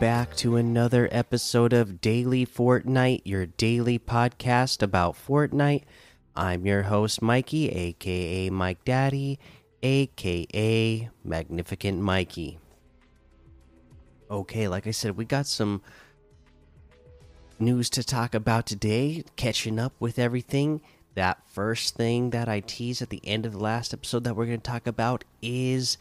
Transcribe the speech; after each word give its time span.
Back 0.00 0.34
to 0.36 0.56
another 0.56 1.10
episode 1.12 1.74
of 1.74 2.00
Daily 2.00 2.46
Fortnite, 2.46 3.20
your 3.26 3.44
daily 3.44 3.98
podcast 3.98 4.82
about 4.82 5.14
Fortnite. 5.14 5.82
I'm 6.34 6.64
your 6.64 6.84
host, 6.84 7.20
Mikey, 7.20 7.68
aka 7.68 8.48
Mike 8.48 8.82
Daddy, 8.86 9.38
aka 9.82 11.10
Magnificent 11.22 12.00
Mikey. 12.00 12.58
Okay, 14.30 14.68
like 14.68 14.86
I 14.86 14.92
said, 14.92 15.18
we 15.18 15.26
got 15.26 15.46
some 15.46 15.82
news 17.58 17.90
to 17.90 18.02
talk 18.02 18.34
about 18.34 18.64
today, 18.64 19.22
catching 19.36 19.78
up 19.78 19.92
with 20.00 20.18
everything. 20.18 20.80
That 21.14 21.46
first 21.46 21.96
thing 21.96 22.30
that 22.30 22.48
I 22.48 22.60
teased 22.60 23.02
at 23.02 23.10
the 23.10 23.20
end 23.22 23.44
of 23.44 23.52
the 23.52 23.58
last 23.58 23.92
episode 23.92 24.24
that 24.24 24.34
we're 24.34 24.46
going 24.46 24.62
to 24.62 24.70
talk 24.70 24.86
about 24.86 25.24
is 25.42 25.98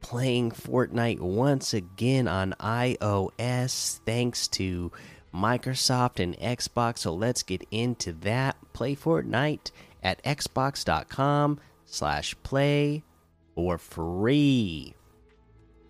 playing 0.00 0.50
Fortnite 0.50 1.20
once 1.20 1.74
again 1.74 2.28
on 2.28 2.54
iOS 2.60 4.00
thanks 4.06 4.48
to 4.48 4.90
Microsoft 5.34 6.20
and 6.20 6.36
Xbox. 6.38 6.98
So 6.98 7.14
let's 7.14 7.42
get 7.42 7.66
into 7.70 8.12
that. 8.12 8.56
Play 8.72 8.96
Fortnite 8.96 9.70
at 10.02 10.22
xbox.com 10.24 11.60
slash 11.84 12.34
play 12.42 13.02
for 13.54 13.78
free. 13.78 14.94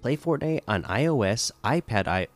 Play 0.02 0.16
Fortnite 0.16 0.62
on 0.66 0.83
iOS, 0.84 1.52
iPad, 1.62 2.08
I, 2.08 2.28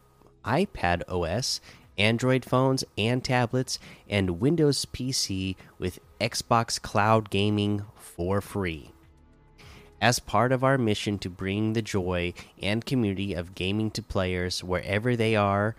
iPad 0.45 1.03
OS, 1.09 1.61
Android 1.97 2.45
phones 2.45 2.85
and 2.99 3.25
tablets, 3.25 3.79
and 4.09 4.41
Windows 4.41 4.85
PC 4.85 5.57
with 5.79 5.99
Xbox 6.21 6.81
Cloud 6.81 7.31
Gaming 7.31 7.85
for 7.97 8.41
free. 8.41 8.93
As 10.01 10.19
part 10.19 10.53
of 10.53 10.63
our 10.63 10.77
mission 10.77 11.19
to 11.21 11.31
bring 11.31 11.73
the 11.73 11.83
joy 11.83 12.35
and 12.61 12.85
community 12.85 13.33
of 13.33 13.55
gaming 13.55 13.91
to 13.93 14.03
players 14.03 14.63
wherever 14.63 15.17
they 15.17 15.35
are 15.35 15.75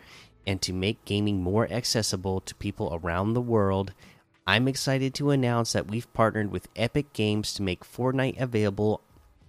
and 0.47 0.61
to 0.61 0.73
make 0.73 1.05
gaming 1.05 1.41
more 1.41 1.71
accessible 1.71 2.41
to 2.41 2.55
people 2.55 2.99
around 3.02 3.33
the 3.33 3.41
world, 3.41 3.93
I'm 4.47 4.67
excited 4.67 5.13
to 5.16 5.31
announce 5.31 5.73
that 5.73 5.88
we've 5.88 6.11
partnered 6.13 6.52
with 6.52 6.69
Epic 6.75 7.13
Games 7.13 7.53
to 7.55 7.63
make 7.63 7.83
Fortnite 7.83 8.39
available 8.39 9.02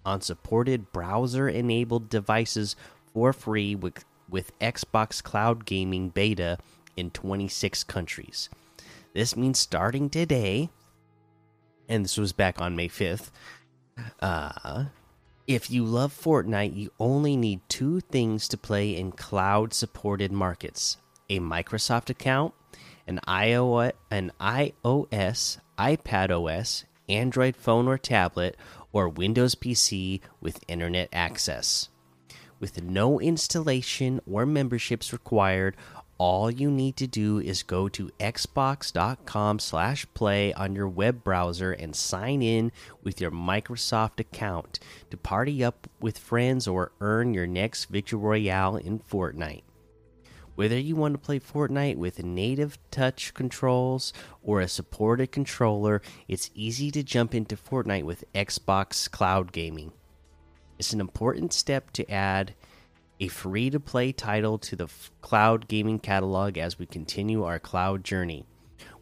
on 0.05 0.21
supported 0.21 0.93
browser 0.93 1.49
enabled 1.49 2.09
devices 2.09 2.77
for 3.13 3.33
free 3.33 3.75
with, 3.75 4.05
with 4.29 4.59
Xbox 4.59 5.23
Cloud 5.23 5.67
Gaming 5.67 6.09
Beta 6.11 6.59
in 6.97 7.11
26 7.11 7.85
countries. 7.85 8.49
This 9.13 9.37
means 9.37 9.59
starting 9.59 10.09
today, 10.09 10.71
and 11.89 12.05
this 12.05 12.17
was 12.17 12.33
back 12.33 12.61
on 12.61 12.77
May 12.77 12.89
5th. 12.89 13.31
Uh, 14.21 14.87
if 15.47 15.71
you 15.71 15.85
love 15.85 16.13
Fortnite, 16.13 16.77
you 16.77 16.91
only 16.99 17.37
need 17.37 17.61
two 17.69 18.01
things 18.01 18.49
to 18.49 18.57
play 18.57 18.97
in 18.97 19.13
cloud 19.13 19.73
supported 19.73 20.33
markets 20.33 20.97
a 21.29 21.41
Microsoft 21.41 22.09
account, 22.09 22.55
an 23.07 23.21
iOS, 23.27 23.93
an 24.11 24.31
iOS, 24.41 25.59
iPad 25.79 26.31
OS, 26.31 26.85
Android 27.09 27.57
phone 27.57 27.89
or 27.89 27.99
tablet, 27.99 28.57
or 28.93 29.09
Windows 29.09 29.55
PC 29.55 30.21
with 30.41 30.65
internet 30.69 31.09
access. 31.13 31.89
With 32.59 32.83
no 32.83 33.21
installation 33.21 34.21
or 34.31 34.47
memberships 34.47 35.13
required, 35.13 35.77
all 36.19 36.51
you 36.51 36.71
need 36.71 36.97
to 36.97 37.07
do 37.07 37.39
is 37.39 37.63
go 37.63 37.89
to 37.91 38.11
xbox.com 38.19 39.59
slash 39.59 40.07
play 40.15 40.53
on 40.55 40.75
your 40.75 40.89
web 40.89 41.23
browser 41.23 41.73
and 41.73 41.95
sign 41.95 42.43
in 42.43 42.73
with 43.03 43.21
your 43.21 43.31
Microsoft 43.31 44.19
account 44.19 44.79
to 45.11 45.17
party 45.17 45.63
up 45.63 45.89
with 46.01 46.19
friends 46.19 46.67
or 46.67 46.93
earn 47.01 47.35
your 47.35 47.47
next 47.47 47.87
victory 47.87 48.19
royale 48.19 48.77
in 48.77 48.99
Fortnite. 48.99 49.63
Whether 50.55 50.79
you 50.79 50.97
want 50.97 51.13
to 51.13 51.19
play 51.19 51.39
Fortnite 51.39 51.97
with 51.97 52.25
native 52.25 52.79
touch 52.91 53.35
controls 53.35 54.15
or 54.43 54.63
a 54.63 54.69
supported 54.69 55.31
controller, 55.31 56.01
it's 56.29 56.51
easy 56.55 56.91
to 56.93 57.03
jump 57.03 57.35
into 57.35 57.57
Fortnite 57.57 58.05
with 58.05 58.25
Xbox 58.35 59.11
Cloud 59.11 59.53
Gaming. 59.53 59.93
It's 60.79 60.95
an 60.95 61.01
important 61.01 61.53
step 61.53 61.91
to 61.93 62.11
add 62.11 62.55
a 63.21 63.29
free 63.29 63.71
to 63.71 63.81
play 63.81 64.13
title 64.13 64.59
to 64.59 64.77
the 64.77 64.89
cloud 65.21 65.69
gaming 65.69 65.99
catalog 65.99 66.59
as 66.59 66.79
we 66.79 66.87
continue 66.87 67.45
our 67.45 67.59
cloud 67.59 68.05
journey. 68.05 68.45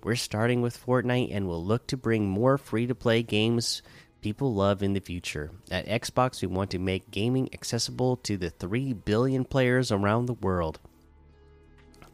We're 0.02 0.16
starting 0.16 0.60
with 0.60 0.84
Fortnite 0.84 1.34
and 1.34 1.48
we'll 1.48 1.64
look 1.64 1.86
to 1.88 1.96
bring 1.96 2.28
more 2.28 2.58
free 2.58 2.86
to 2.86 2.94
play 2.94 3.22
games 3.22 3.82
people 4.24 4.54
love 4.54 4.82
in 4.82 4.94
the 4.94 5.00
future. 5.00 5.50
At 5.70 5.86
Xbox, 5.86 6.40
we 6.40 6.48
want 6.48 6.70
to 6.70 6.78
make 6.78 7.10
gaming 7.10 7.50
accessible 7.52 8.16
to 8.18 8.38
the 8.38 8.48
3 8.48 8.94
billion 8.94 9.44
players 9.44 9.92
around 9.92 10.24
the 10.26 10.32
world. 10.32 10.80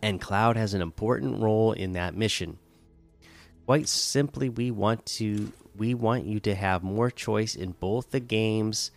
And 0.03 0.21
cloud 0.21 0.57
has 0.57 0.75
an 0.75 0.83
important 0.83 1.41
role 1.41 1.71
in 1.71 1.93
that 1.93 2.17
mission. 2.17 2.59
Quite 3.65 3.89
simply, 3.89 4.49
we 4.49 4.73
want 4.73 5.07
to 5.07 5.53
we 5.77 5.95
want 5.95 6.25
you 6.25 6.41
to 6.41 6.55
have 6.57 6.83
more 6.83 7.13
choice 7.13 7.55
in 7.55 7.77
both 7.79 8.11
the 8.11 8.19
games 8.19 8.91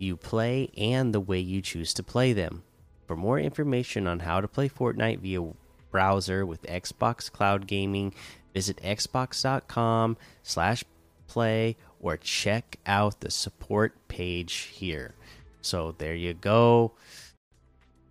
you 0.00 0.16
play 0.16 0.70
and 0.76 1.14
the 1.14 1.20
way 1.20 1.38
you 1.38 1.62
choose 1.62 1.94
to 1.94 2.02
play 2.02 2.32
them. 2.32 2.64
For 3.06 3.14
more 3.16 3.38
information 3.38 4.06
on 4.06 4.20
how 4.20 4.40
to 4.40 4.48
play 4.48 4.68
Fortnite 4.68 5.20
via 5.20 5.42
browser 5.90 6.46
with 6.46 6.62
Xbox 6.62 7.30
Cloud 7.30 7.66
Gaming, 7.66 8.14
visit 8.54 8.80
xbox.com/play 8.82 11.76
or 12.00 12.16
check 12.16 12.78
out 12.86 13.20
the 13.20 13.30
support 13.30 14.08
page 14.08 14.54
here. 14.54 15.14
So 15.60 15.94
there 15.98 16.14
you 16.14 16.34
go. 16.34 16.92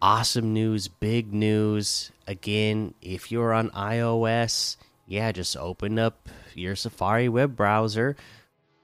Awesome 0.02 0.54
news, 0.54 0.88
big 0.88 1.34
news. 1.34 2.12
Again, 2.28 2.94
if 3.02 3.32
you're 3.32 3.54
on 3.54 3.70
iOS, 3.72 4.78
yeah, 5.08 5.32
just 5.32 5.58
open 5.58 5.98
up 5.98 6.30
your 6.54 6.76
Safari 6.76 7.28
web 7.28 7.56
browser, 7.56 8.16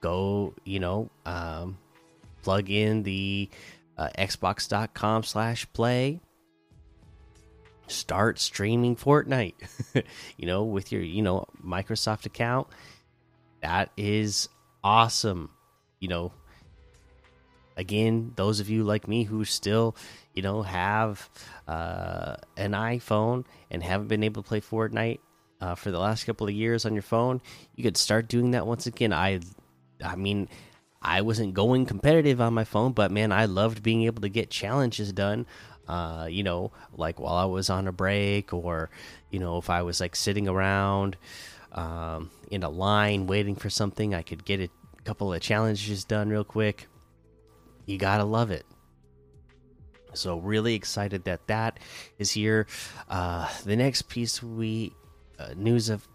go, 0.00 0.54
you 0.64 0.80
know, 0.80 1.10
um, 1.24 1.78
plug 2.46 2.70
in 2.70 3.02
the 3.02 3.50
uh, 3.98 4.08
xbox.com 4.16 5.24
slash 5.24 5.66
play. 5.72 6.20
Start 7.88 8.38
streaming 8.38 8.94
fortnite. 8.94 9.54
You 10.36 10.46
know 10.46 10.62
with 10.62 10.92
your 10.92 11.02
you 11.02 11.22
know 11.22 11.46
microsoft 11.64 12.24
account. 12.24 12.68
That 13.62 13.90
is 13.96 14.48
awesome. 14.84 15.50
You 15.98 16.08
know 16.08 16.32
again 17.76 18.32
those 18.36 18.60
of 18.60 18.70
you 18.70 18.84
like 18.84 19.08
me 19.08 19.24
who 19.24 19.44
still 19.44 19.96
you 20.34 20.42
know 20.42 20.62
have 20.62 21.28
uh, 21.66 22.36
an 22.56 22.72
iphone 22.72 23.44
and 23.70 23.82
haven't 23.82 24.08
been 24.08 24.22
able 24.22 24.42
to 24.42 24.48
play 24.48 24.60
fortnite 24.60 25.18
uh, 25.60 25.74
for 25.74 25.90
the 25.90 25.98
last 25.98 26.24
couple 26.24 26.46
of 26.46 26.54
years 26.54 26.86
on 26.86 26.92
your 26.92 27.02
phone 27.02 27.40
you 27.74 27.82
could 27.82 27.96
start 27.96 28.28
doing 28.28 28.52
that 28.52 28.66
once 28.66 28.86
again. 28.86 29.12
I 29.12 29.40
i 30.04 30.14
mean 30.14 30.48
I 31.06 31.20
wasn't 31.20 31.54
going 31.54 31.86
competitive 31.86 32.40
on 32.40 32.52
my 32.52 32.64
phone, 32.64 32.90
but 32.90 33.12
man, 33.12 33.30
I 33.30 33.44
loved 33.44 33.80
being 33.80 34.02
able 34.02 34.22
to 34.22 34.28
get 34.28 34.50
challenges 34.50 35.12
done. 35.12 35.46
Uh, 35.86 36.26
you 36.28 36.42
know, 36.42 36.72
like 36.96 37.20
while 37.20 37.36
I 37.36 37.44
was 37.44 37.70
on 37.70 37.86
a 37.86 37.92
break, 37.92 38.52
or 38.52 38.90
you 39.30 39.38
know, 39.38 39.56
if 39.56 39.70
I 39.70 39.82
was 39.82 40.00
like 40.00 40.16
sitting 40.16 40.48
around 40.48 41.16
um, 41.70 42.32
in 42.50 42.64
a 42.64 42.68
line 42.68 43.28
waiting 43.28 43.54
for 43.54 43.70
something, 43.70 44.14
I 44.14 44.22
could 44.22 44.44
get 44.44 44.60
a 44.60 44.68
couple 45.04 45.32
of 45.32 45.40
challenges 45.40 46.04
done 46.04 46.28
real 46.28 46.42
quick. 46.42 46.88
You 47.86 47.98
gotta 47.98 48.24
love 48.24 48.50
it. 48.50 48.66
So 50.12 50.38
really 50.38 50.74
excited 50.74 51.22
that 51.24 51.46
that 51.46 51.78
is 52.18 52.32
here. 52.32 52.66
Uh, 53.08 53.48
the 53.64 53.76
next 53.76 54.08
piece 54.08 54.42
we 54.42 54.92
uh, 55.38 55.54
news 55.56 55.88
of 55.88 56.08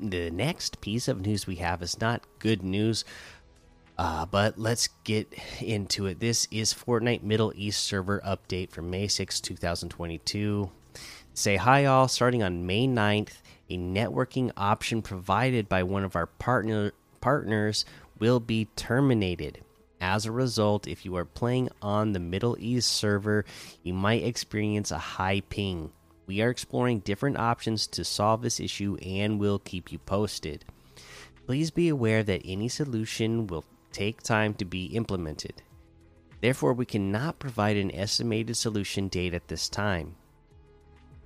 the 0.00 0.30
next 0.30 0.80
piece 0.80 1.06
of 1.06 1.20
news 1.20 1.46
we 1.46 1.56
have 1.56 1.82
is 1.82 2.00
not 2.00 2.22
good 2.38 2.62
news 2.62 3.04
uh, 3.98 4.24
but 4.26 4.58
let's 4.58 4.88
get 5.02 5.32
into 5.60 6.06
it. 6.06 6.20
This 6.20 6.46
is 6.52 6.72
Fortnite 6.72 7.22
Middle 7.22 7.52
East 7.56 7.84
server 7.84 8.20
update 8.24 8.70
from 8.70 8.90
May 8.90 9.08
6, 9.08 9.40
2022. 9.40 10.70
Say 11.34 11.56
hi, 11.56 11.84
all. 11.84 12.06
Starting 12.06 12.42
on 12.42 12.64
May 12.64 12.86
9th, 12.86 13.40
a 13.68 13.76
networking 13.76 14.52
option 14.56 15.02
provided 15.02 15.68
by 15.68 15.82
one 15.82 16.04
of 16.04 16.14
our 16.14 16.26
partner 16.26 16.92
partners 17.20 17.84
will 18.20 18.38
be 18.38 18.68
terminated. 18.76 19.62
As 20.00 20.26
a 20.26 20.32
result, 20.32 20.86
if 20.86 21.04
you 21.04 21.16
are 21.16 21.24
playing 21.24 21.68
on 21.82 22.12
the 22.12 22.20
Middle 22.20 22.56
East 22.60 22.90
server, 22.92 23.44
you 23.82 23.94
might 23.94 24.22
experience 24.22 24.92
a 24.92 24.98
high 24.98 25.42
ping. 25.48 25.90
We 26.26 26.40
are 26.42 26.50
exploring 26.50 27.00
different 27.00 27.38
options 27.38 27.88
to 27.88 28.04
solve 28.04 28.42
this 28.42 28.60
issue 28.60 28.96
and 29.02 29.40
will 29.40 29.58
keep 29.58 29.90
you 29.90 29.98
posted. 29.98 30.64
Please 31.46 31.72
be 31.72 31.88
aware 31.88 32.22
that 32.22 32.42
any 32.44 32.68
solution 32.68 33.48
will 33.48 33.64
take 33.92 34.22
time 34.22 34.54
to 34.54 34.64
be 34.64 34.86
implemented. 34.86 35.62
Therefore, 36.40 36.72
we 36.72 36.86
cannot 36.86 37.38
provide 37.38 37.76
an 37.76 37.94
estimated 37.94 38.56
solution 38.56 39.08
date 39.08 39.34
at 39.34 39.48
this 39.48 39.68
time. 39.68 40.16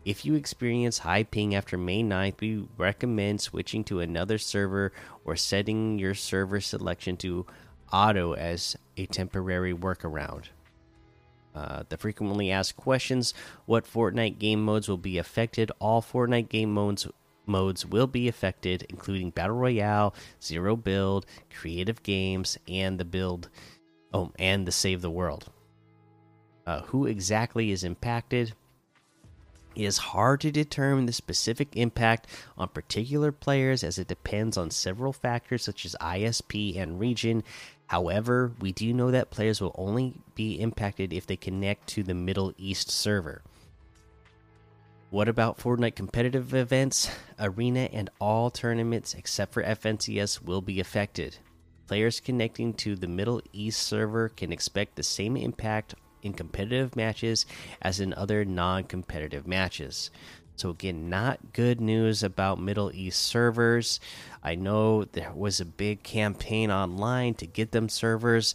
If 0.05 0.25
you 0.25 0.35
experience 0.35 0.99
high 0.99 1.23
ping 1.23 1.55
after 1.55 1.79
May 1.79 2.03
9th, 2.03 2.41
we 2.41 2.67
recommend 2.77 3.41
switching 3.41 3.85
to 3.85 4.01
another 4.01 4.39
server 4.39 4.93
or 5.25 5.37
setting 5.37 5.99
your 5.99 6.15
server 6.15 6.61
selection 6.61 7.17
to 7.19 7.47
auto 7.93 8.35
as 8.35 8.77
a 8.97 9.07
temporary 9.07 9.75
workaround. 9.75 10.47
Uh, 11.55 11.85
the 11.89 11.99
frequently 11.99 12.51
asked 12.51 12.77
questions 12.77 13.35
What 13.67 13.85
Fortnite 13.85 14.39
game 14.39 14.65
modes 14.65 14.89
will 14.89 14.97
be 14.97 15.19
affected? 15.19 15.71
All 15.79 16.03
Fortnite 16.03 16.49
game 16.49 16.73
modes 16.73 17.07
modes 17.47 17.87
will 17.87 18.07
be 18.07 18.29
affected, 18.29 18.87
including 18.89 19.31
Battle 19.31 19.57
Royale, 19.57 20.15
Zero 20.43 20.77
Build, 20.77 21.27
Creative 21.51 22.03
Games, 22.03 22.59
and 22.69 22.99
the 22.99 23.05
build. 23.05 23.49
Oh, 24.15 24.33
and 24.39 24.67
the 24.67 24.73
Save 24.73 25.01
the 25.01 25.11
World. 25.11 25.51
Uh, 26.67 26.83
who 26.83 27.07
exactly 27.07 27.71
is 27.71 27.83
impacted? 27.83 28.55
It 29.75 29.85
is 29.85 29.99
hard 29.99 30.43
to 30.43 30.53
determine 30.53 31.07
the 31.07 31.13
specific 31.13 31.77
impact 31.77 32.27
on 32.59 32.69
particular 32.69 33.33
players 33.33 33.83
as 33.83 33.99
it 33.99 34.07
depends 34.07 34.57
on 34.57 34.71
several 34.71 35.13
factors 35.13 35.65
such 35.65 35.87
as 35.87 35.97
ISP 36.01 36.79
and 36.79 37.01
region. 37.01 37.43
However, 37.87 38.53
we 38.61 38.73
do 38.73 38.93
know 38.93 39.11
that 39.11 39.31
players 39.31 39.61
will 39.61 39.75
only 39.77 40.15
be 40.35 40.61
impacted 40.61 41.13
if 41.13 41.27
they 41.27 41.37
connect 41.37 41.89
to 41.89 42.03
the 42.03 42.15
Middle 42.15 42.53
East 42.59 42.91
server. 42.91 43.43
What 45.13 45.29
about 45.29 45.59
Fortnite 45.59 45.95
competitive 45.95 46.55
events? 46.55 47.11
Arena 47.39 47.81
and 47.93 48.09
all 48.19 48.49
tournaments 48.49 49.13
except 49.13 49.53
for 49.53 49.63
FNCS 49.63 50.43
will 50.43 50.63
be 50.63 50.81
affected. 50.81 51.37
Players 51.87 52.19
connecting 52.19 52.73
to 52.73 52.97
the 52.97 53.09
Middle 53.09 53.43
East 53.53 53.83
server 53.83 54.31
can 54.31 54.55
expect 54.55 54.97
the 54.97 55.03
same 55.03 55.37
impact 55.37 55.95
in 56.23 56.33
competitive 56.33 56.97
matches 56.97 57.45
as 57.83 58.01
in 58.01 58.15
other 58.15 58.47
non 58.47 58.85
competitive 58.85 59.47
matches. 59.47 60.11
So, 60.57 60.71
again, 60.71 61.11
not 61.11 61.53
good 61.53 61.79
news 61.79 62.23
about 62.23 62.59
Middle 62.59 62.91
East 62.95 63.21
servers. 63.21 64.01
I 64.43 64.55
know 64.55 65.05
there 65.05 65.35
was 65.35 65.61
a 65.61 65.67
big 65.67 66.03
campaign 66.03 66.71
online 66.71 67.35
to 67.35 67.47
get 67.47 67.73
them 67.73 67.91
servers. 67.91 68.55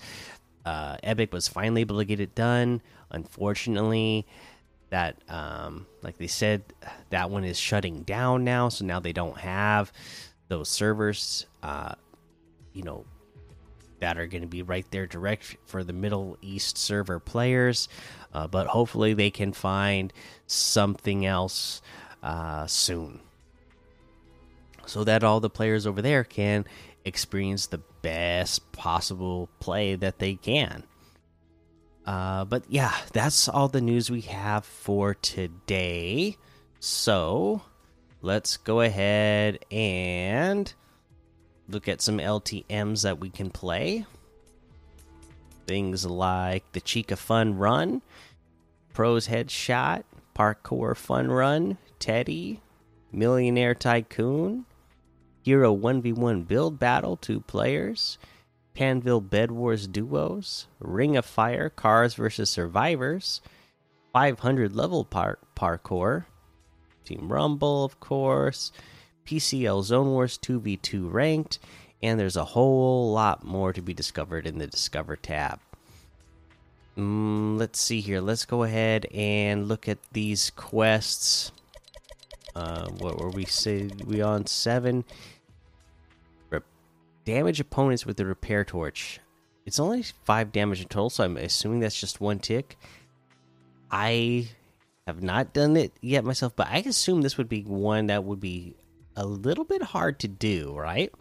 Uh, 0.66 0.98
Epic 1.04 1.32
was 1.32 1.48
finally 1.48 1.82
able 1.82 2.00
to 2.00 2.06
get 2.06 2.20
it 2.20 2.34
done. 2.34 2.82
Unfortunately, 3.12 4.26
that, 4.90 5.18
um, 5.30 5.86
like 6.02 6.18
they 6.18 6.28
said, 6.28 6.64
that 7.10 7.30
one 7.30 7.44
is 7.44 7.60
shutting 7.60 8.04
down 8.04 8.44
now. 8.44 8.70
So 8.70 8.86
now 8.86 9.00
they 9.00 9.14
don't 9.14 9.38
have 9.38 9.92
those 10.48 10.70
servers, 10.70 11.46
uh, 11.62 11.96
you 12.74 12.84
know, 12.84 13.06
that 14.00 14.18
are 14.18 14.28
going 14.28 14.44
to 14.44 14.48
be 14.48 14.62
right 14.62 14.86
there 14.92 15.08
direct 15.08 15.58
for 15.66 15.84
the 15.84 15.94
Middle 15.94 16.38
East 16.42 16.78
server 16.78 17.20
players. 17.20 17.90
Uh, 18.34 18.48
but 18.48 18.68
hopefully 18.68 19.14
they 19.14 19.32
can 19.32 19.52
find 19.52 20.14
something 20.46 21.26
else 21.26 21.82
uh, 22.24 22.68
soon 22.68 23.20
so 24.88 25.04
that 25.04 25.24
all 25.24 25.40
the 25.40 25.50
players 25.50 25.86
over 25.86 26.02
there 26.02 26.24
can 26.24 26.66
experience 27.06 27.68
the 27.68 27.82
best 28.02 28.72
possible 28.72 29.50
play 29.60 29.96
that 29.96 30.20
they 30.20 30.36
can. 30.36 30.84
Uh, 32.08 32.46
but 32.46 32.64
yeah, 32.70 32.96
that's 33.12 33.50
all 33.50 33.68
the 33.68 33.82
news 33.82 34.10
we 34.10 34.22
have 34.22 34.66
for 34.66 35.14
today. 35.14 36.38
So 36.80 37.62
let's 38.22 38.56
go 38.56 38.80
ahead 38.80 39.60
and 39.70 40.74
look 41.68 41.90
at 41.90 42.02
some 42.02 42.20
LTMs 42.20 43.04
that 43.04 43.20
we 43.20 43.30
can 43.30 43.50
play. 43.50 44.06
Things 45.68 46.06
like 46.06 46.64
the 46.72 46.80
Chica 46.80 47.18
Fun 47.18 47.58
Run, 47.58 48.02
Pros 48.94 49.28
Headshot, 49.28 50.04
Parkour 50.34 50.96
Fun 50.96 51.30
Run, 51.30 51.78
Teddy, 52.00 52.62
Millionaire 53.12 53.76
Tycoon, 53.76 54.66
Hero 55.44 55.76
1v1 55.76 56.48
Build 56.48 56.80
Battle, 56.80 57.18
two 57.18 57.42
players, 57.42 58.18
Panville 58.78 59.28
Bed 59.28 59.50
Wars 59.50 59.88
Duos, 59.88 60.68
Ring 60.80 61.18
of 61.18 61.26
Fire 61.26 61.68
Cars 61.68 62.14
vs. 62.14 62.48
Survivors, 62.48 63.42
500 64.14 64.76
level 64.76 65.04
par 65.04 65.40
parkour, 65.56 66.26
Team 67.04 67.32
Rumble, 67.32 67.84
of 67.84 68.00
course, 68.00 68.72
PCL 69.26 69.84
Zone 69.84 70.10
Wars 70.12 70.38
2v2 70.38 71.12
ranked, 71.12 71.58
and 72.04 72.20
there's 72.20 72.36
a 72.36 72.46
whole 72.46 73.12
lot 73.12 73.44
more 73.44 73.74
to 73.74 73.82
be 73.82 73.96
discovered 73.96 74.46
in 74.46 74.60
the 74.60 74.68
Discover 74.68 75.16
tab. 75.16 75.60
Mm, 76.96 77.58
let's 77.58 77.80
see 77.80 78.00
here. 78.00 78.22
Let's 78.22 78.46
go 78.46 78.62
ahead 78.62 79.08
and 79.12 79.68
look 79.68 79.90
at 79.90 79.98
these 80.12 80.52
quests. 80.52 81.52
Uh, 82.56 82.90
what 82.90 83.20
were 83.20 83.32
we 83.32 83.46
say? 83.46 83.90
We 84.06 84.22
on 84.22 84.46
seven. 84.46 85.04
Damage 87.28 87.60
opponents 87.60 88.06
with 88.06 88.16
the 88.16 88.26
repair 88.26 88.64
torch. 88.64 89.20
It's 89.66 89.82
only 89.82 90.02
five 90.24 90.54
damage 90.54 90.80
in 90.80 90.88
total, 90.88 91.10
so 91.10 91.26
I'm 91.26 91.36
assuming 91.36 91.82
that's 91.82 92.00
just 92.00 92.22
one 92.22 92.40
tick. 92.40 92.78
I 93.92 94.48
have 95.06 95.22
not 95.22 95.52
done 95.52 95.76
it 95.76 95.92
yet 96.00 96.24
myself, 96.24 96.56
but 96.56 96.68
I 96.70 96.78
assume 96.78 97.22
this 97.22 97.38
would 97.38 97.50
be 97.50 97.64
one 97.64 98.08
that 98.08 98.24
would 98.24 98.40
be 98.40 98.78
a 99.18 99.26
little 99.26 99.66
bit 99.66 99.82
hard 99.82 100.20
to 100.20 100.30
do, 100.30 100.74
right? 100.74 101.14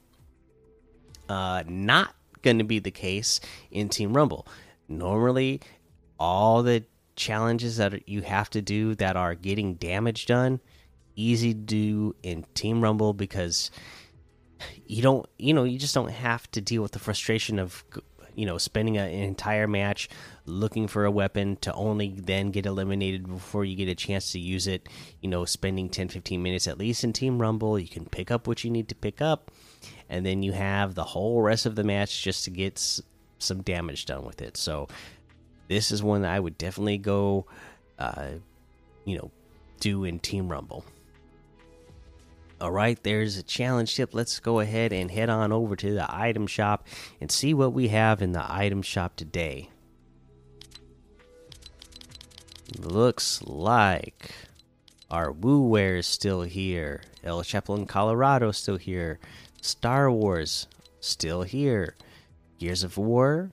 Uh, 1.29 1.65
not 1.67 2.15
going 2.43 2.59
to 2.59 2.65
be 2.65 2.79
the 2.79 2.93
case 2.93 3.41
in 3.73 3.89
Team 3.89 4.17
Rumble. 4.17 4.47
Normally, 4.89 5.61
all 6.21 6.63
the 6.63 6.85
challenges 7.17 7.79
that 7.79 8.09
you 8.09 8.23
have 8.23 8.49
to 8.51 8.63
do 8.63 8.95
that 8.95 9.17
are 9.17 9.35
getting 9.35 9.75
damage 9.75 10.27
done, 10.27 10.61
easy 11.17 11.53
to 11.53 11.59
do 11.59 12.15
in 12.23 12.45
Team 12.55 12.81
Rumble 12.81 13.13
because 13.13 13.73
you 14.87 15.03
don't, 15.03 15.27
you 15.39 15.55
know, 15.55 15.65
you 15.65 15.79
just 15.79 15.95
don't 15.95 16.11
have 16.11 16.51
to 16.53 16.61
deal 16.61 16.83
with 16.83 16.93
the 16.93 16.99
frustration 16.99 17.59
of 17.59 17.85
you 18.35 18.45
know 18.45 18.59
spending 18.59 18.99
an 18.99 19.09
entire 19.09 19.67
match 19.67 20.11
looking 20.45 20.87
for 20.87 21.07
a 21.07 21.11
weapon 21.11 21.57
to 21.57 21.73
only 21.73 22.11
then 22.11 22.51
get 22.51 22.67
eliminated 22.67 23.27
before 23.27 23.65
you 23.65 23.75
get 23.75 23.89
a 23.89 23.95
chance 23.95 24.33
to 24.33 24.39
use 24.39 24.67
it 24.67 24.91
you 25.23 25.29
know 25.29 25.47
spending 25.47 25.89
10 25.89 26.09
15 26.09 26.43
minutes 26.43 26.69
at 26.69 26.77
least 26.77 27.03
in 27.03 27.15
team 27.15 27.41
rumble. 27.41 27.79
You 27.79 27.89
can 27.89 28.05
pick 28.05 28.31
up 28.31 28.47
what 28.47 28.63
you 28.63 28.71
need 28.71 28.89
to 28.91 28.95
pick 28.95 29.23
up 29.23 29.51
and 30.11 30.25
then 30.25 30.43
you 30.43 30.53
have 30.53 30.95
the 30.95 31.05
whole 31.05 31.41
rest 31.41 31.65
of 31.65 31.77
the 31.77 31.85
match 31.85 32.23
just 32.23 32.45
to 32.45 32.51
get 32.51 33.01
some 33.39 33.63
damage 33.63 34.05
done 34.05 34.25
with 34.25 34.43
it. 34.43 34.59
So 34.59 34.89
this 35.69 35.91
is 35.91 36.03
one 36.03 36.23
that 36.23 36.33
i 36.33 36.39
would 36.39 36.59
definitely 36.59 36.99
go 36.99 37.47
uh 37.99 38.29
you 39.05 39.17
know 39.17 39.31
do 39.81 40.05
in 40.05 40.19
team 40.19 40.49
rumble 40.49 40.85
all 42.59 42.73
right, 42.73 43.03
there's 43.03 43.37
a 43.37 43.43
challenge 43.43 43.95
tip. 43.97 44.15
Let's 44.15 44.41
go 44.41 44.61
ahead 44.61 44.93
and 44.93 45.11
head 45.11 45.29
on 45.29 45.53
over 45.53 45.77
to 45.77 45.93
the 45.93 46.07
item 46.09 46.47
shop 46.47 46.87
and 47.21 47.31
see 47.31 47.53
what 47.53 47.75
we 47.75 47.89
have 47.89 48.23
in 48.23 48.33
the 48.33 48.45
item 48.49 48.81
shop 48.81 49.17
today. 49.17 49.71
Looks 52.79 53.43
like 53.43 54.31
our 55.11 55.33
WooWare 55.33 55.99
is 55.99 56.07
still 56.07 56.43
here. 56.43 57.03
El 57.23 57.43
Chapulín, 57.43 57.87
Colorado, 57.87 58.51
still 58.53 58.77
here. 58.79 59.19
Star 59.61 60.11
Wars, 60.11 60.67
still 60.99 61.43
here. 61.43 61.95
Gears 62.59 62.83
of 62.83 62.97
War, 62.97 63.51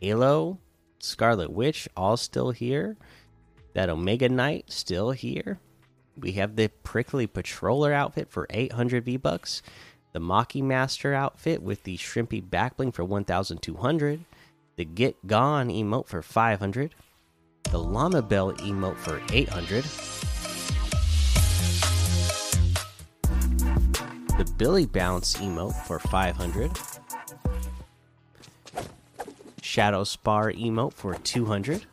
Halo, 0.00 0.58
Scarlet 0.98 1.50
Witch, 1.50 1.88
all 1.96 2.18
still 2.18 2.50
here. 2.50 2.96
That 3.72 3.88
Omega 3.88 4.28
Knight, 4.28 4.70
still 4.70 5.12
here. 5.12 5.58
We 6.16 6.32
have 6.32 6.56
the 6.56 6.68
Prickly 6.68 7.26
Patroller 7.26 7.92
outfit 7.92 8.30
for 8.30 8.46
800 8.50 9.04
V 9.04 9.16
bucks, 9.16 9.62
the 10.12 10.20
Maki 10.20 10.62
Master 10.62 11.12
outfit 11.12 11.60
with 11.60 11.82
the 11.82 11.96
Shrimpy 11.96 12.42
backbling 12.42 12.94
for 12.94 13.04
1,200, 13.04 14.24
the 14.76 14.84
Get 14.84 15.26
Gone 15.26 15.68
emote 15.68 16.06
for 16.06 16.22
500, 16.22 16.94
the 17.70 17.78
Llama 17.78 18.22
Bell 18.22 18.52
emote 18.54 18.96
for 18.96 19.20
800, 19.32 19.84
the 24.38 24.52
Billy 24.56 24.86
Bounce 24.86 25.34
emote 25.38 25.74
for 25.84 25.98
500, 25.98 26.78
Shadow 29.60 30.04
Spar 30.04 30.52
emote 30.52 30.92
for 30.92 31.14
200 31.14 31.86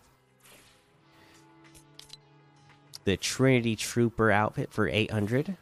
the 3.04 3.18
Trinity 3.18 3.76
Trooper 3.76 4.32
outfit 4.32 4.72
for 4.72 4.88
800. 4.88 5.58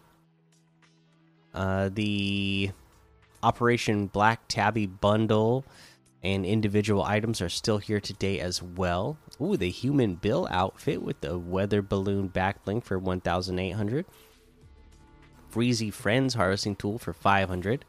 Uh, 1.54 1.90
the 1.94 2.72
Operation 3.42 4.08
Black 4.08 4.48
Tabby 4.48 4.86
bundle 4.86 5.66
and 6.22 6.46
individual 6.46 7.04
items 7.04 7.42
are 7.42 7.50
still 7.50 7.78
here 7.78 8.00
today 8.00 8.40
as 8.40 8.62
well. 8.62 9.18
Ooh, 9.42 9.56
the 9.56 9.70
Human 9.70 10.16
Bill 10.16 10.48
outfit 10.52 11.02
with 11.02 11.22
the 11.22 11.38
weather 11.38 11.82
balloon 11.82 12.30
backbling 12.30 12.84
for 12.84 13.00
1,800. 13.00 14.06
Freezy 15.52 15.92
Friends 15.92 16.34
harvesting 16.34 16.76
tool 16.76 17.00
for 17.00 17.14
500. 17.14 17.86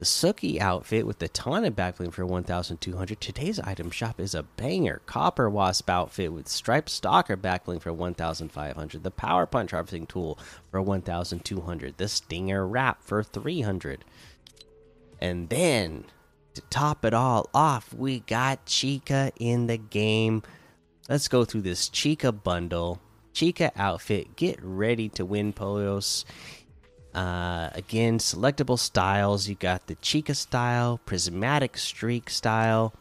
The 0.00 0.06
Suki 0.06 0.58
outfit 0.58 1.06
with 1.06 1.18
the 1.18 1.28
Tana 1.28 1.70
backbling 1.70 2.10
for 2.10 2.24
1,200. 2.24 3.20
Today's 3.20 3.60
item 3.60 3.90
shop 3.90 4.18
is 4.18 4.34
a 4.34 4.44
banger. 4.44 5.02
Copper 5.04 5.50
Wasp 5.50 5.90
outfit 5.90 6.32
with 6.32 6.48
Striped 6.48 6.88
Stalker 6.88 7.36
backbling 7.36 7.82
for 7.82 7.92
1,500. 7.92 9.02
The 9.02 9.10
Power 9.10 9.44
Punch 9.44 9.72
harvesting 9.72 10.06
tool 10.06 10.38
for 10.70 10.80
1,200. 10.80 11.98
The 11.98 12.08
Stinger 12.08 12.66
Wrap 12.66 13.02
for 13.02 13.22
300. 13.22 14.06
And 15.20 15.50
then 15.50 16.06
to 16.54 16.62
top 16.70 17.04
it 17.04 17.12
all 17.12 17.50
off, 17.52 17.92
we 17.92 18.20
got 18.20 18.64
Chica 18.64 19.32
in 19.38 19.66
the 19.66 19.76
game. 19.76 20.42
let's 21.10 21.28
go 21.28 21.44
through 21.44 21.60
this 21.60 21.90
Chica 21.90 22.32
bundle, 22.32 23.02
Chica 23.34 23.70
outfit. 23.76 24.34
Get 24.34 24.58
ready 24.62 25.10
to 25.10 25.26
win 25.26 25.52
Polios. 25.52 26.24
Uh, 27.14 27.70
again, 27.74 28.18
selectable 28.18 28.78
styles. 28.78 29.48
You 29.48 29.56
got 29.56 29.86
the 29.86 29.96
Chica 29.96 30.34
style, 30.34 31.00
Prismatic 31.06 31.76
Streak 31.76 32.30
style, 32.30 32.94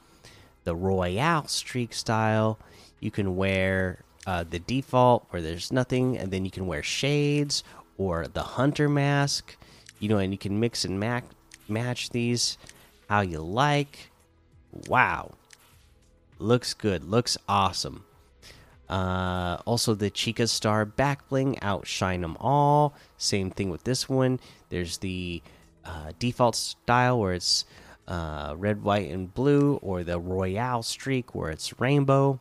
the 0.63 0.75
Royale 0.75 1.48
Streak 1.48 1.94
style. 1.94 2.60
You 3.00 3.12
can 3.12 3.36
wear 3.36 4.04
uh, 4.25 4.44
the 4.50 4.60
default 4.60 5.25
where 5.30 5.42
there's 5.42 5.72
nothing, 5.72 6.18
and 6.18 6.32
then 6.32 6.44
you 6.44 6.51
can 6.51 6.66
wear 6.68 6.84
shades 6.84 7.63
or 7.98 8.28
the 8.28 8.44
Hunter 8.44 8.89
mask. 8.89 9.56
You 10.00 10.10
know, 10.10 10.18
and 10.18 10.32
you 10.32 10.38
can 10.38 10.60
mix 10.60 10.86
and 10.86 11.00
match 11.00 11.25
match 11.68 12.10
these 12.10 12.58
how 13.10 13.22
you 13.22 13.39
like. 13.42 14.12
Wow, 14.88 15.36
looks 16.39 16.74
good, 16.74 17.04
looks 17.04 17.38
awesome. 17.48 18.06
Uh, 18.89 19.58
also, 19.65 19.93
the 19.93 20.10
Chica 20.10 20.48
Star 20.48 20.84
back 20.84 21.29
bling 21.29 21.62
outshine 21.62 22.22
them 22.22 22.36
all. 22.39 22.96
Same 23.17 23.51
thing 23.51 23.69
with 23.69 23.84
this 23.84 24.10
one. 24.10 24.39
There's 24.69 24.98
the 24.98 25.43
uh, 25.86 26.13
default 26.17 26.55
style 26.55 27.19
where 27.19 27.34
it's 27.34 27.65
uh, 28.08 28.55
red, 28.58 28.81
white, 28.81 29.12
and 29.12 29.31
blue, 29.34 29.75
or 29.84 30.03
the 30.03 30.19
Royale 30.19 30.81
streak 30.81 31.36
where 31.36 31.51
it's 31.51 31.79
rainbow. 31.79 32.39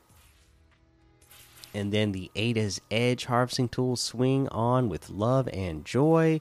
And 1.74 1.92
then 1.92 2.12
the 2.12 2.30
Ada's 2.34 2.80
Edge 2.90 3.26
harvesting 3.26 3.68
tool 3.68 3.96
swing 3.96 4.48
on 4.48 4.88
with 4.88 5.10
love 5.10 5.48
and 5.52 5.84
joy. 5.84 6.40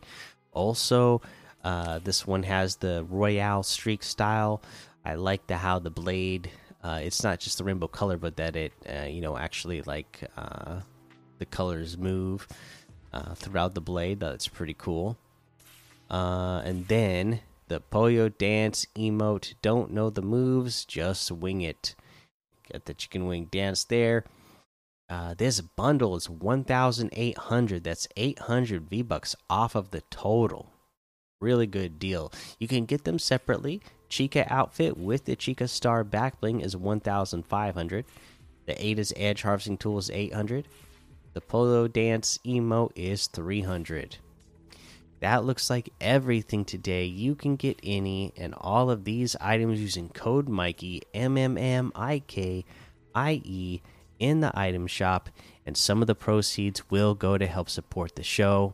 Also, 0.53 1.21
uh, 1.65 1.99
this 1.99 2.25
one 2.25 2.43
has 2.43 2.77
the 2.77 3.05
Royale 3.09 3.63
streak 3.63 4.03
style. 4.03 4.61
I 5.03 5.15
like 5.15 5.47
the 5.47 5.57
how 5.57 5.79
the 5.79 5.89
blade 5.89 6.49
uh, 6.87 6.99
it's 7.03 7.21
not 7.21 7.39
just 7.41 7.57
the 7.57 7.65
rainbow 7.65 7.87
color, 7.87 8.15
but 8.15 8.37
that 8.37 8.55
it, 8.55 8.71
uh, 8.89 9.03
you 9.03 9.19
know, 9.19 9.35
actually 9.35 9.81
like 9.81 10.23
uh, 10.37 10.79
the 11.37 11.45
colors 11.45 11.97
move 11.97 12.47
uh, 13.11 13.33
throughout 13.35 13.75
the 13.75 13.81
blade. 13.81 14.21
That's 14.21 14.47
pretty 14.47 14.73
cool. 14.73 15.17
Uh, 16.09 16.61
and 16.63 16.87
then 16.87 17.41
the 17.67 17.81
Pollo 17.81 18.29
Dance 18.29 18.87
emote. 18.95 19.55
Don't 19.61 19.91
know 19.91 20.09
the 20.09 20.21
moves, 20.21 20.85
just 20.85 21.29
wing 21.29 21.59
it. 21.59 21.93
Get 22.71 22.85
the 22.85 22.93
chicken 22.93 23.27
wing 23.27 23.49
dance 23.51 23.83
there. 23.83 24.23
Uh, 25.09 25.33
this 25.33 25.59
bundle 25.59 26.15
is 26.15 26.29
1,800. 26.29 27.83
That's 27.83 28.07
800 28.15 28.89
V 28.89 29.01
bucks 29.01 29.35
off 29.49 29.75
of 29.75 29.91
the 29.91 30.03
total. 30.09 30.71
Really 31.41 31.67
good 31.67 31.99
deal. 31.99 32.31
You 32.59 32.69
can 32.69 32.85
get 32.85 33.03
them 33.03 33.19
separately. 33.19 33.81
Chica 34.09 34.45
outfit 34.51 34.97
with 34.97 35.25
the 35.25 35.35
Chica 35.35 35.67
Star 35.67 36.03
back 36.03 36.39
bling 36.39 36.61
is 36.61 36.75
1,500. 36.75 38.05
The 38.65 38.85
Ada's 38.85 39.13
Edge 39.15 39.43
harvesting 39.43 39.77
tool 39.77 39.97
is 39.97 40.09
800. 40.09 40.67
The 41.33 41.41
Polo 41.41 41.87
Dance 41.87 42.39
emote 42.45 42.91
is 42.95 43.27
300. 43.27 44.17
That 45.19 45.45
looks 45.45 45.69
like 45.69 45.89
everything 45.99 46.63
today. 46.63 47.05
You 47.05 47.33
can 47.35 47.55
get 47.55 47.79
any 47.83 48.33
and 48.37 48.53
all 48.55 48.89
of 48.89 49.03
these 49.03 49.35
items 49.41 49.79
using 49.81 50.09
code 50.09 50.47
Mikey 50.47 51.01
M 51.13 51.37
M 51.37 51.57
M 51.57 51.91
I 51.95 52.19
K 52.27 52.65
I 53.15 53.41
E 53.43 53.81
in 54.19 54.41
the 54.41 54.51
item 54.57 54.87
shop, 54.87 55.29
and 55.65 55.75
some 55.75 56.01
of 56.01 56.07
the 56.07 56.15
proceeds 56.15 56.89
will 56.89 57.15
go 57.15 57.37
to 57.37 57.47
help 57.47 57.69
support 57.69 58.15
the 58.15 58.23
show 58.23 58.73